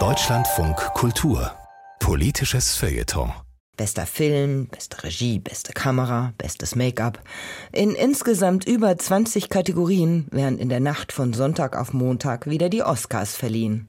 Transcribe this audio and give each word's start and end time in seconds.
Deutschlandfunk 0.00 0.74
Kultur 0.94 1.52
Politisches 2.00 2.74
Feuilleton 2.74 3.32
Bester 3.76 4.04
Film, 4.04 4.66
beste 4.66 5.04
Regie, 5.04 5.38
beste 5.38 5.72
Kamera, 5.72 6.32
bestes 6.36 6.74
Make-up. 6.74 7.22
In 7.70 7.94
insgesamt 7.94 8.66
über 8.66 8.98
20 8.98 9.48
Kategorien 9.48 10.26
werden 10.32 10.58
in 10.58 10.68
der 10.68 10.80
Nacht 10.80 11.12
von 11.12 11.32
Sonntag 11.34 11.76
auf 11.76 11.92
Montag 11.92 12.50
wieder 12.50 12.68
die 12.68 12.82
Oscars 12.82 13.36
verliehen. 13.36 13.88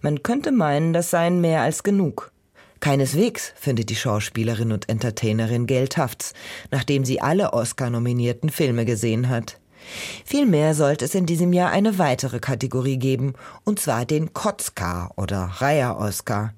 Man 0.00 0.22
könnte 0.22 0.50
meinen, 0.50 0.94
das 0.94 1.10
seien 1.10 1.42
mehr 1.42 1.60
als 1.60 1.82
genug. 1.82 2.32
Keineswegs 2.80 3.52
findet 3.56 3.90
die 3.90 3.96
Schauspielerin 3.96 4.72
und 4.72 4.88
Entertainerin 4.88 5.66
Gail 5.66 5.88
Tufts, 5.88 6.32
nachdem 6.70 7.04
sie 7.04 7.20
alle 7.20 7.52
Oscar-nominierten 7.52 8.48
Filme 8.48 8.86
gesehen 8.86 9.28
hat. 9.28 9.60
Vielmehr 10.24 10.74
sollte 10.74 11.04
es 11.04 11.14
in 11.14 11.26
diesem 11.26 11.52
Jahr 11.52 11.70
eine 11.70 11.98
weitere 11.98 12.40
Kategorie 12.40 12.98
geben, 12.98 13.34
und 13.64 13.80
zwar 13.80 14.04
den 14.04 14.32
Kotzkar 14.32 15.12
oder 15.16 15.50
Reiher-Oscar. 15.58 16.52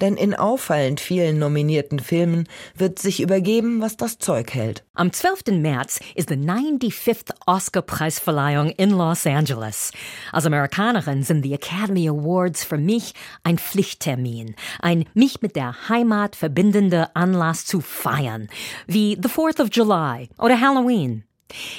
Denn 0.00 0.16
in 0.16 0.34
auffallend 0.34 1.00
vielen 1.00 1.38
nominierten 1.38 1.98
Filmen 1.98 2.48
wird 2.74 2.98
sich 2.98 3.20
übergeben, 3.20 3.80
was 3.80 3.96
das 3.96 4.18
Zeug 4.18 4.54
hält. 4.54 4.84
Am 4.94 5.12
12. 5.12 5.58
März 5.58 6.00
ist 6.14 6.30
die 6.30 6.34
95th 6.34 7.32
Oscar-Preisverleihung 7.46 8.70
in 8.70 8.90
Los 8.90 9.26
Angeles. 9.26 9.92
Als 10.32 10.46
Amerikanerin 10.46 11.22
sind 11.22 11.42
die 11.42 11.54
Academy 11.54 12.08
Awards 12.08 12.64
für 12.64 12.78
mich 12.78 13.14
ein 13.42 13.58
Pflichttermin, 13.58 14.54
ein 14.80 15.04
mich 15.14 15.42
mit 15.42 15.56
der 15.56 15.88
Heimat 15.88 16.36
verbindender 16.36 17.10
Anlass 17.14 17.64
zu 17.64 17.80
feiern, 17.80 18.48
wie 18.86 19.18
the 19.20 19.28
4th 19.28 19.62
of 19.62 19.68
July 19.72 20.28
oder 20.38 20.60
Halloween. 20.60 21.24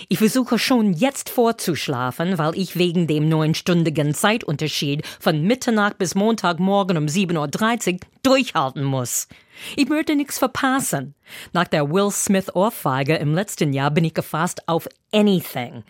Ich 0.07 0.19
versuche 0.19 0.57
schon 0.57 0.93
jetzt 0.93 1.29
vorzuschlafen, 1.29 2.37
weil 2.37 2.57
ich 2.57 2.77
wegen 2.77 3.07
dem 3.07 3.27
neunstündigen 3.27 4.13
Zeitunterschied 4.13 5.05
von 5.19 5.41
Mitternacht 5.41 5.97
bis 5.97 6.15
Montagmorgen 6.15 6.97
um 6.97 7.05
7.30 7.05 7.93
Uhr 7.93 7.99
durchhalten 8.23 8.83
muss. 8.83 9.27
Ich 9.75 9.89
möchte 9.89 10.15
nichts 10.15 10.37
verpassen. 10.37 11.15
Nach 11.51 11.67
der 11.67 11.91
Will 11.91 12.11
Smith 12.11 12.53
Ohrfeige 12.53 13.15
im 13.15 13.33
letzten 13.33 13.73
Jahr 13.73 13.91
bin 13.91 14.05
ich 14.05 14.13
gefasst 14.13 14.67
auf 14.67 14.87
anything. 15.11 15.83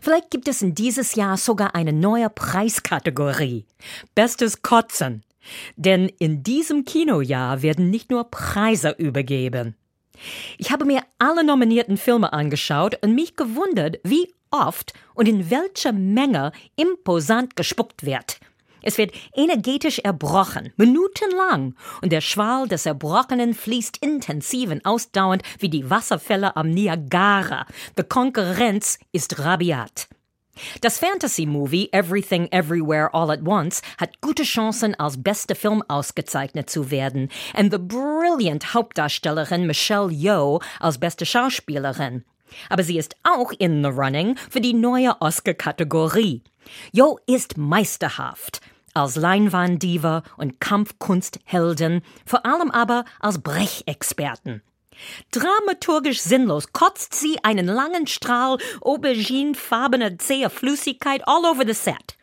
Vielleicht 0.00 0.30
gibt 0.30 0.48
es 0.48 0.60
in 0.60 0.74
dieses 0.74 1.14
Jahr 1.14 1.36
sogar 1.36 1.74
eine 1.74 1.92
neue 1.92 2.28
Preiskategorie. 2.28 3.64
Bestes 4.14 4.62
Kotzen. 4.62 5.22
Denn 5.76 6.08
in 6.18 6.42
diesem 6.42 6.84
Kinojahr 6.84 7.62
werden 7.62 7.90
nicht 7.90 8.10
nur 8.10 8.30
Preise 8.30 8.90
übergeben. 8.90 9.74
Ich 10.58 10.70
habe 10.70 10.84
mir 10.84 11.02
alle 11.18 11.44
nominierten 11.44 11.96
Filme 11.96 12.32
angeschaut 12.32 12.96
und 13.02 13.14
mich 13.14 13.36
gewundert, 13.36 13.98
wie 14.04 14.32
oft 14.50 14.92
und 15.14 15.28
in 15.28 15.50
welcher 15.50 15.92
Menge 15.92 16.52
imposant 16.76 17.56
gespuckt 17.56 18.04
wird. 18.04 18.38
Es 18.82 18.98
wird 18.98 19.12
energetisch 19.34 20.00
erbrochen, 20.00 20.72
minutenlang, 20.76 21.76
und 22.02 22.12
der 22.12 22.20
Schwall 22.20 22.66
des 22.66 22.84
Erbrochenen 22.84 23.54
fließt 23.54 23.98
intensiv 23.98 24.70
und 24.70 24.84
ausdauernd 24.84 25.42
wie 25.60 25.68
die 25.68 25.88
Wasserfälle 25.88 26.56
am 26.56 26.70
Niagara. 26.70 27.66
Die 27.96 28.02
Konkurrenz 28.02 28.98
ist 29.12 29.38
rabiat. 29.38 30.08
Das 30.80 30.98
Fantasy-Movie 30.98 31.90
Everything 31.92 32.48
Everywhere 32.50 33.12
All 33.14 33.30
at 33.30 33.46
Once 33.46 33.82
hat 33.98 34.20
gute 34.20 34.42
Chancen, 34.42 34.94
als 34.94 35.22
beste 35.22 35.54
Film 35.54 35.82
ausgezeichnet 35.88 36.68
zu 36.68 36.90
werden. 36.90 37.30
Und 37.56 37.72
the 37.72 37.78
brilliant 37.78 38.74
Hauptdarstellerin 38.74 39.66
Michelle 39.66 40.10
Yeoh 40.10 40.60
als 40.80 40.98
beste 40.98 41.24
Schauspielerin. 41.24 42.24
Aber 42.68 42.82
sie 42.82 42.98
ist 42.98 43.16
auch 43.22 43.52
in 43.52 43.82
the 43.82 43.88
running 43.90 44.36
für 44.50 44.60
die 44.60 44.74
neue 44.74 45.20
Oscar-Kategorie. 45.20 46.42
Yeoh 46.92 47.18
ist 47.26 47.56
meisterhaft. 47.56 48.60
Als 48.94 49.16
Leinwanddiva 49.16 50.22
und 50.36 50.60
Kampfkunstheldin, 50.60 52.02
vor 52.26 52.44
allem 52.44 52.70
aber 52.70 53.06
als 53.20 53.40
Brechexperten. 53.40 54.62
Dramaturgisch 55.30 56.20
sinnlos 56.20 56.72
kotzt 56.72 57.14
sie 57.14 57.38
einen 57.42 57.66
langen 57.66 58.06
Strahl 58.06 58.58
auberginefarbener 58.80 60.18
zäher 60.18 60.50
Flüssigkeit 60.50 61.22
all 61.26 61.44
over 61.44 61.64
the 61.66 61.74
set. 61.74 62.16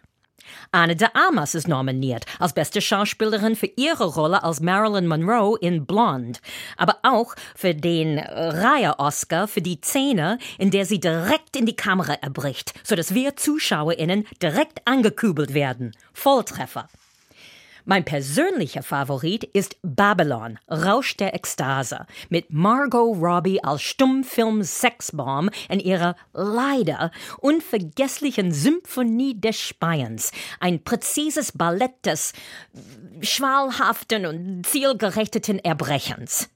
Anne 0.71 0.95
de 0.95 1.07
Amas 1.13 1.55
ist 1.55 1.67
nominiert 1.67 2.25
als 2.39 2.53
beste 2.53 2.81
Schauspielerin 2.81 3.55
für 3.55 3.69
ihre 3.75 4.05
Rolle 4.05 4.43
als 4.43 4.61
Marilyn 4.61 5.07
Monroe 5.07 5.57
in 5.59 5.85
Blonde, 5.85 6.39
aber 6.77 6.97
auch 7.03 7.35
für 7.55 7.73
den 7.73 8.19
Reihe-Oscar 8.19 9.47
für 9.47 9.61
die 9.61 9.79
Szene, 9.81 10.37
in 10.57 10.71
der 10.71 10.85
sie 10.85 10.99
direkt 10.99 11.55
in 11.55 11.65
die 11.65 11.75
Kamera 11.75 12.13
erbricht, 12.13 12.73
sodass 12.83 13.13
wir 13.13 13.35
ZuschauerInnen 13.35 14.27
direkt 14.41 14.87
angekübelt 14.87 15.53
werden. 15.53 15.91
Volltreffer. 16.13 16.87
Mein 17.89 18.05
persönlicher 18.05 18.83
Favorit 18.83 19.43
ist 19.43 19.77
Babylon, 19.81 20.59
Rausch 20.69 21.17
der 21.17 21.33
Ekstase, 21.33 22.05
mit 22.29 22.53
Margot 22.53 23.17
Robbie 23.17 23.63
als 23.63 23.81
Stummfilm 23.81 24.61
Sexbomb 24.61 25.49
in 25.69 25.79
ihrer 25.79 26.15
leider 26.31 27.09
unvergesslichen 27.39 28.51
Symphonie 28.51 29.41
des 29.41 29.59
Speiens. 29.59 30.31
Ein 30.59 30.83
präzises 30.83 31.51
Ballett 31.51 32.05
des 32.05 32.33
schwalhaften 33.21 34.27
und 34.27 34.67
zielgerechteten 34.67 35.57
Erbrechens. 35.57 36.47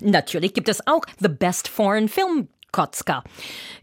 Natürlich 0.00 0.54
gibt 0.54 0.70
es 0.70 0.86
auch 0.86 1.02
The 1.18 1.28
Best 1.28 1.68
Foreign 1.68 2.08
Film 2.08 2.48
Kotzka. 2.72 3.22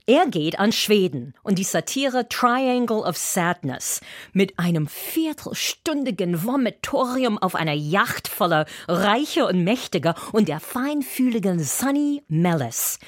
Er 0.08 0.26
geht 0.28 0.60
an 0.60 0.72
Schweden 0.72 1.36
und 1.44 1.60
die 1.60 1.64
Satire 1.64 2.28
Triangle 2.28 2.98
of 2.98 3.18
Sadness 3.18 4.02
mit 4.34 4.58
einem 4.58 4.88
viertelstündigen 4.88 6.44
Vomitorium 6.44 7.38
auf 7.38 7.56
einer 7.56 7.74
Yacht 7.74 8.28
voller 8.28 8.66
Reiche 8.88 9.46
und 9.46 9.64
Mächtiger 9.64 10.16
und 10.32 10.50
der 10.50 10.60
feinfühligen 10.60 11.60
Sunny 11.60 12.24
Mellis, 12.28 13.00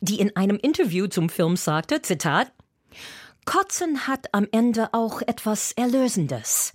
die 0.00 0.20
in 0.20 0.34
einem 0.36 0.58
Interview 0.58 1.06
zum 1.06 1.28
Film 1.28 1.56
sagte, 1.56 2.02
Zitat, 2.02 2.52
Kotzen 3.44 4.06
hat 4.06 4.26
am 4.32 4.46
Ende 4.52 4.92
auch 4.92 5.22
etwas 5.22 5.72
Erlösendes. 5.72 6.74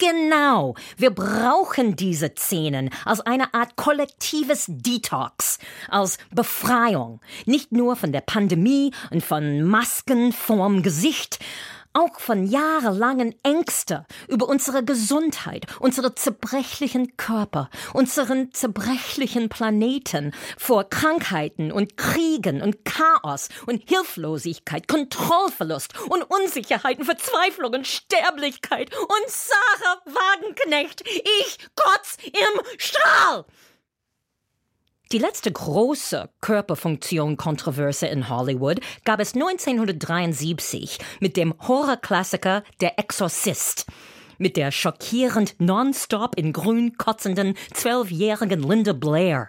Genau, 0.00 0.76
wir 0.96 1.10
brauchen 1.10 1.96
diese 1.96 2.30
Szenen 2.36 2.90
als 3.04 3.20
eine 3.20 3.52
Art 3.52 3.74
kollektives 3.74 4.66
Detox, 4.68 5.58
als 5.88 6.18
Befreiung, 6.30 7.20
nicht 7.46 7.72
nur 7.72 7.96
von 7.96 8.12
der 8.12 8.20
Pandemie 8.20 8.92
und 9.10 9.24
von 9.24 9.64
Masken 9.64 10.32
vorm 10.32 10.84
Gesicht, 10.84 11.40
auch 11.98 12.20
von 12.20 12.44
jahrelangen 12.44 13.34
Ängste 13.42 14.06
über 14.28 14.48
unsere 14.48 14.84
Gesundheit, 14.84 15.66
unsere 15.80 16.14
zerbrechlichen 16.14 17.16
Körper, 17.16 17.70
unseren 17.92 18.52
zerbrechlichen 18.52 19.48
Planeten 19.48 20.32
vor 20.56 20.88
Krankheiten 20.88 21.72
und 21.72 21.96
Kriegen 21.96 22.62
und 22.62 22.84
Chaos 22.84 23.48
und 23.66 23.82
Hilflosigkeit, 23.88 24.86
Kontrollverlust 24.86 25.98
und 26.08 26.22
Unsicherheiten, 26.22 27.04
Verzweiflung 27.04 27.74
und 27.74 27.86
Sterblichkeit 27.86 28.94
und 28.96 29.28
Sarah 29.28 30.00
Wagenknecht, 30.04 31.02
ich 31.06 31.58
kotz 31.74 32.16
im 32.24 32.78
Strahl! 32.78 33.44
Die 35.10 35.18
letzte 35.18 35.50
große 35.50 36.28
Körperfunktion-Kontroverse 36.42 38.06
in 38.08 38.28
Hollywood 38.28 38.80
gab 39.06 39.20
es 39.20 39.34
1973 39.34 40.98
mit 41.20 41.38
dem 41.38 41.54
Horrorklassiker 41.66 42.62
Der 42.82 42.98
Exorzist 42.98 43.86
mit 44.36 44.56
der 44.56 44.70
schockierend 44.70 45.54
nonstop 45.58 46.36
in 46.36 46.52
grün 46.52 46.96
kotzenden 46.98 47.54
zwölfjährigen 47.72 48.62
Linda 48.62 48.92
Blair. 48.92 49.48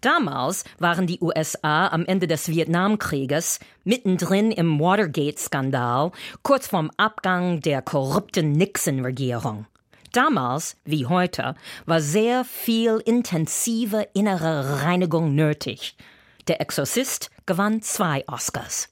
Damals 0.00 0.64
waren 0.78 1.06
die 1.06 1.20
USA 1.20 1.88
am 1.88 2.06
Ende 2.06 2.26
des 2.26 2.48
Vietnamkrieges 2.48 3.58
mittendrin 3.84 4.52
im 4.52 4.78
Watergate-Skandal, 4.80 6.12
kurz 6.42 6.68
vorm 6.68 6.90
Abgang 6.96 7.60
der 7.60 7.82
korrupten 7.82 8.52
Nixon-Regierung. 8.52 9.66
Damals, 10.12 10.76
wie 10.84 11.06
heute, 11.06 11.54
war 11.86 12.00
sehr 12.00 12.44
viel 12.44 13.02
intensive 13.04 14.08
innere 14.14 14.82
Reinigung 14.82 15.34
nötig. 15.34 15.96
Der 16.48 16.60
Exorzist 16.60 17.30
gewann 17.46 17.82
zwei 17.82 18.24
Oscars. 18.26 18.88